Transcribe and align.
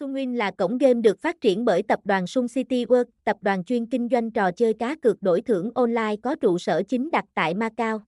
Sunwin 0.00 0.36
là 0.36 0.50
cổng 0.50 0.78
game 0.78 1.00
được 1.00 1.20
phát 1.20 1.40
triển 1.40 1.64
bởi 1.64 1.82
tập 1.82 2.00
đoàn 2.04 2.26
Sun 2.26 2.46
City 2.54 2.84
World, 2.84 3.04
tập 3.24 3.36
đoàn 3.40 3.64
chuyên 3.64 3.86
kinh 3.86 4.08
doanh 4.10 4.30
trò 4.30 4.50
chơi 4.52 4.74
cá 4.74 4.96
cược 4.96 5.22
đổi 5.22 5.40
thưởng 5.40 5.70
online 5.74 6.16
có 6.22 6.34
trụ 6.34 6.58
sở 6.58 6.82
chính 6.88 7.10
đặt 7.10 7.24
tại 7.34 7.54
Macau. 7.54 8.02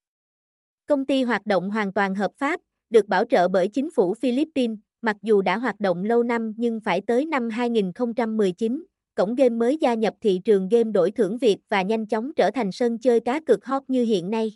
Công 0.86 1.06
ty 1.06 1.22
hoạt 1.22 1.46
động 1.46 1.70
hoàn 1.70 1.92
toàn 1.92 2.14
hợp 2.14 2.30
pháp, 2.36 2.60
được 2.90 3.08
bảo 3.08 3.24
trợ 3.24 3.48
bởi 3.48 3.68
chính 3.68 3.90
phủ 3.90 4.14
Philippines, 4.14 4.78
mặc 5.02 5.16
dù 5.22 5.42
đã 5.42 5.58
hoạt 5.58 5.80
động 5.80 6.04
lâu 6.04 6.22
năm 6.22 6.52
nhưng 6.56 6.80
phải 6.80 7.00
tới 7.06 7.26
năm 7.26 7.50
2019, 7.50 8.84
cổng 9.14 9.34
game 9.34 9.56
mới 9.56 9.76
gia 9.80 9.94
nhập 9.94 10.14
thị 10.20 10.40
trường 10.44 10.68
game 10.68 10.92
đổi 10.92 11.10
thưởng 11.10 11.38
Việt 11.38 11.58
và 11.68 11.82
nhanh 11.82 12.06
chóng 12.06 12.32
trở 12.36 12.50
thành 12.50 12.72
sân 12.72 12.98
chơi 12.98 13.20
cá 13.20 13.40
cược 13.40 13.64
hot 13.64 13.82
như 13.88 14.04
hiện 14.04 14.30
nay. 14.30 14.52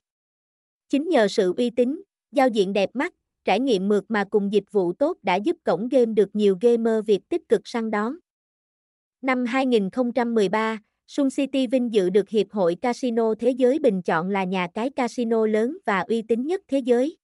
Chính 0.88 1.08
nhờ 1.08 1.28
sự 1.28 1.54
uy 1.56 1.70
tín, 1.70 2.02
giao 2.32 2.48
diện 2.48 2.72
đẹp 2.72 2.90
mắt, 2.94 3.14
trải 3.44 3.60
nghiệm 3.60 3.88
mượt 3.88 4.04
mà 4.08 4.24
cùng 4.30 4.52
dịch 4.52 4.72
vụ 4.72 4.92
tốt 4.92 5.16
đã 5.22 5.34
giúp 5.34 5.56
cổng 5.64 5.88
game 5.88 6.12
được 6.12 6.36
nhiều 6.36 6.56
gamer 6.60 7.06
Việt 7.06 7.28
tích 7.28 7.48
cực 7.48 7.60
săn 7.64 7.90
đón. 7.90 8.16
Năm 9.22 9.44
2013, 9.44 10.78
Sun 11.06 11.28
City 11.30 11.66
vinh 11.66 11.92
dự 11.92 12.10
được 12.10 12.28
Hiệp 12.28 12.46
hội 12.50 12.74
Casino 12.74 13.34
Thế 13.38 13.50
giới 13.50 13.78
bình 13.78 14.02
chọn 14.02 14.30
là 14.30 14.44
nhà 14.44 14.68
cái 14.74 14.90
casino 14.90 15.46
lớn 15.46 15.78
và 15.86 16.00
uy 16.00 16.22
tín 16.22 16.46
nhất 16.46 16.60
thế 16.68 16.78
giới. 16.78 17.16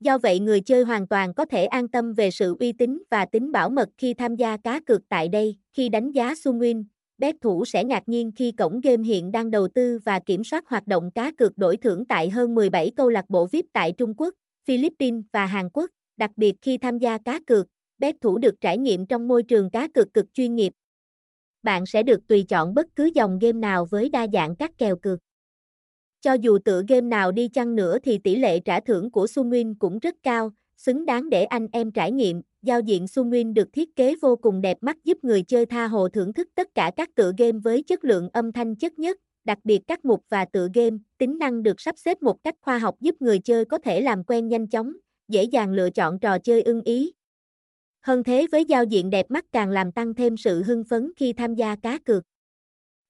Do 0.00 0.18
vậy 0.18 0.40
người 0.40 0.60
chơi 0.60 0.84
hoàn 0.84 1.08
toàn 1.08 1.34
có 1.34 1.44
thể 1.44 1.64
an 1.64 1.88
tâm 1.88 2.12
về 2.12 2.30
sự 2.30 2.56
uy 2.60 2.72
tín 2.72 3.02
và 3.10 3.24
tính 3.24 3.52
bảo 3.52 3.70
mật 3.70 3.88
khi 3.98 4.14
tham 4.14 4.36
gia 4.36 4.56
cá 4.56 4.80
cược 4.80 5.02
tại 5.08 5.28
đây. 5.28 5.56
Khi 5.72 5.88
đánh 5.88 6.12
giá 6.12 6.32
Sunwin, 6.32 6.84
bet 7.18 7.34
thủ 7.40 7.64
sẽ 7.64 7.84
ngạc 7.84 8.02
nhiên 8.06 8.32
khi 8.36 8.52
cổng 8.52 8.80
game 8.80 9.02
hiện 9.02 9.32
đang 9.32 9.50
đầu 9.50 9.68
tư 9.68 9.98
và 10.04 10.20
kiểm 10.26 10.44
soát 10.44 10.64
hoạt 10.68 10.86
động 10.86 11.10
cá 11.10 11.32
cược 11.38 11.58
đổi 11.58 11.76
thưởng 11.76 12.04
tại 12.04 12.30
hơn 12.30 12.54
17 12.54 12.90
câu 12.96 13.08
lạc 13.08 13.24
bộ 13.28 13.46
VIP 13.46 13.64
tại 13.72 13.92
Trung 13.92 14.14
Quốc, 14.16 14.34
Philippines 14.66 15.24
và 15.32 15.46
Hàn 15.46 15.68
Quốc, 15.72 15.90
đặc 16.16 16.30
biệt 16.36 16.54
khi 16.62 16.78
tham 16.78 16.98
gia 16.98 17.18
cá 17.18 17.40
cược, 17.46 17.66
bet 17.98 18.16
thủ 18.20 18.38
được 18.38 18.60
trải 18.60 18.78
nghiệm 18.78 19.06
trong 19.06 19.28
môi 19.28 19.42
trường 19.42 19.70
cá 19.70 19.88
cược 19.88 20.14
cực 20.14 20.26
chuyên 20.34 20.54
nghiệp. 20.54 20.72
Bạn 21.62 21.86
sẽ 21.86 22.02
được 22.02 22.26
tùy 22.28 22.42
chọn 22.48 22.74
bất 22.74 22.86
cứ 22.96 23.10
dòng 23.14 23.38
game 23.38 23.58
nào 23.58 23.86
với 23.90 24.08
đa 24.08 24.26
dạng 24.32 24.56
các 24.56 24.70
kèo 24.78 24.96
cược. 24.96 25.18
Cho 26.20 26.32
dù 26.32 26.58
tựa 26.64 26.82
game 26.88 27.00
nào 27.00 27.32
đi 27.32 27.48
chăng 27.48 27.74
nữa 27.74 27.98
thì 27.98 28.18
tỷ 28.18 28.36
lệ 28.36 28.60
trả 28.60 28.80
thưởng 28.80 29.10
của 29.10 29.24
Sunwin 29.24 29.74
cũng 29.78 29.98
rất 29.98 30.14
cao, 30.22 30.52
xứng 30.76 31.06
đáng 31.06 31.30
để 31.30 31.44
anh 31.44 31.68
em 31.72 31.92
trải 31.92 32.12
nghiệm. 32.12 32.42
Giao 32.62 32.80
diện 32.80 33.04
Sunwin 33.04 33.52
được 33.52 33.68
thiết 33.72 33.96
kế 33.96 34.14
vô 34.22 34.36
cùng 34.36 34.60
đẹp 34.60 34.78
mắt 34.80 34.96
giúp 35.04 35.18
người 35.22 35.42
chơi 35.42 35.66
tha 35.66 35.86
hồ 35.86 36.08
thưởng 36.08 36.32
thức 36.32 36.48
tất 36.54 36.74
cả 36.74 36.90
các 36.96 37.14
tựa 37.14 37.32
game 37.38 37.58
với 37.58 37.82
chất 37.82 38.04
lượng 38.04 38.28
âm 38.32 38.52
thanh 38.52 38.76
chất 38.76 38.98
nhất, 38.98 39.18
đặc 39.46 39.58
biệt 39.64 39.80
các 39.86 40.04
mục 40.04 40.24
và 40.28 40.44
tựa 40.44 40.68
game, 40.74 40.96
tính 41.18 41.38
năng 41.38 41.62
được 41.62 41.80
sắp 41.80 41.98
xếp 41.98 42.22
một 42.22 42.42
cách 42.44 42.54
khoa 42.60 42.78
học 42.78 42.94
giúp 43.00 43.14
người 43.20 43.38
chơi 43.38 43.64
có 43.64 43.78
thể 43.78 44.00
làm 44.00 44.24
quen 44.24 44.48
nhanh 44.48 44.68
chóng, 44.68 44.92
dễ 45.28 45.44
dàng 45.44 45.72
lựa 45.72 45.90
chọn 45.90 46.18
trò 46.18 46.38
chơi 46.38 46.62
ưng 46.62 46.82
ý. 46.82 47.12
Hơn 48.00 48.24
thế 48.24 48.46
với 48.52 48.64
giao 48.64 48.84
diện 48.84 49.10
đẹp 49.10 49.26
mắt 49.28 49.44
càng 49.52 49.70
làm 49.70 49.92
tăng 49.92 50.14
thêm 50.14 50.36
sự 50.36 50.62
hưng 50.62 50.84
phấn 50.84 51.12
khi 51.16 51.32
tham 51.32 51.54
gia 51.54 51.76
cá 51.76 51.98
cược. 51.98 52.24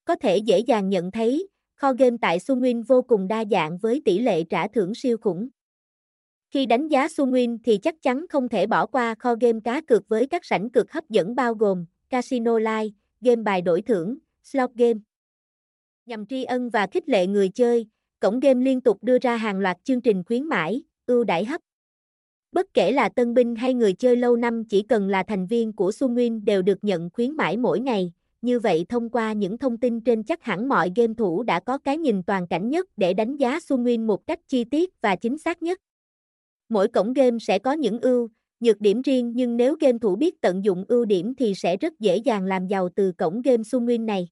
Có 0.05 0.15
thể 0.15 0.37
dễ 0.37 0.59
dàng 0.59 0.89
nhận 0.89 1.11
thấy, 1.11 1.47
Kho 1.75 1.93
game 1.93 2.17
tại 2.21 2.39
Sunwin 2.39 2.83
vô 2.87 3.01
cùng 3.01 3.27
đa 3.27 3.43
dạng 3.51 3.77
với 3.77 4.01
tỷ 4.05 4.19
lệ 4.19 4.43
trả 4.43 4.67
thưởng 4.67 4.95
siêu 4.95 5.17
khủng. 5.17 5.49
Khi 6.49 6.65
đánh 6.65 6.87
giá 6.87 7.07
Sunwin 7.07 7.57
thì 7.63 7.77
chắc 7.77 7.95
chắn 8.01 8.25
không 8.29 8.49
thể 8.49 8.67
bỏ 8.67 8.85
qua 8.85 9.15
kho 9.19 9.35
game 9.41 9.59
cá 9.63 9.81
cược 9.81 10.07
với 10.07 10.27
các 10.27 10.45
sảnh 10.45 10.69
cược 10.69 10.91
hấp 10.91 11.09
dẫn 11.09 11.35
bao 11.35 11.53
gồm 11.53 11.85
Casino 12.09 12.59
Live, 12.59 12.89
game 13.21 13.43
bài 13.43 13.61
đổi 13.61 13.81
thưởng, 13.81 14.17
slot 14.43 14.71
game. 14.75 14.99
Nhằm 16.07 16.25
tri 16.25 16.43
ân 16.43 16.69
và 16.69 16.87
khích 16.87 17.09
lệ 17.09 17.27
người 17.27 17.49
chơi, 17.49 17.85
cổng 18.19 18.39
game 18.39 18.63
liên 18.63 18.81
tục 18.81 18.97
đưa 19.03 19.17
ra 19.19 19.37
hàng 19.37 19.59
loạt 19.59 19.77
chương 19.83 20.01
trình 20.01 20.23
khuyến 20.23 20.43
mãi, 20.43 20.83
ưu 21.05 21.23
đãi 21.23 21.45
hấp. 21.45 21.61
Bất 22.51 22.73
kể 22.73 22.91
là 22.91 23.09
tân 23.09 23.33
binh 23.33 23.55
hay 23.55 23.73
người 23.73 23.93
chơi 23.93 24.15
lâu 24.15 24.35
năm 24.35 24.63
chỉ 24.65 24.81
cần 24.81 25.07
là 25.07 25.23
thành 25.23 25.47
viên 25.47 25.73
của 25.73 25.89
Sunwin 25.89 26.43
đều 26.43 26.61
được 26.61 26.83
nhận 26.83 27.09
khuyến 27.13 27.31
mãi 27.31 27.57
mỗi 27.57 27.79
ngày, 27.79 28.13
như 28.41 28.59
vậy 28.59 28.85
thông 28.89 29.09
qua 29.09 29.33
những 29.33 29.57
thông 29.57 29.77
tin 29.77 30.01
trên 30.01 30.23
chắc 30.23 30.43
hẳn 30.43 30.69
mọi 30.69 30.91
game 30.95 31.13
thủ 31.13 31.43
đã 31.43 31.59
có 31.59 31.77
cái 31.77 31.97
nhìn 31.97 32.23
toàn 32.23 32.47
cảnh 32.47 32.69
nhất 32.69 32.87
để 32.97 33.13
đánh 33.13 33.37
giá 33.37 33.59
Sunwin 33.59 34.05
một 34.05 34.27
cách 34.27 34.39
chi 34.47 34.63
tiết 34.63 34.89
và 35.01 35.15
chính 35.15 35.37
xác 35.37 35.63
nhất. 35.63 35.79
Mỗi 36.69 36.87
cổng 36.87 37.13
game 37.13 37.39
sẽ 37.39 37.59
có 37.59 37.71
những 37.71 37.99
ưu, 38.01 38.29
nhược 38.59 38.81
điểm 38.81 39.01
riêng 39.01 39.31
nhưng 39.35 39.57
nếu 39.57 39.75
game 39.79 39.97
thủ 40.01 40.15
biết 40.15 40.41
tận 40.41 40.63
dụng 40.63 40.85
ưu 40.87 41.05
điểm 41.05 41.35
thì 41.35 41.55
sẽ 41.55 41.77
rất 41.77 41.99
dễ 41.99 42.17
dàng 42.17 42.45
làm 42.45 42.67
giàu 42.67 42.89
từ 42.95 43.11
cổng 43.11 43.41
game 43.41 43.63
Sunwin 43.63 44.05
này. 44.05 44.27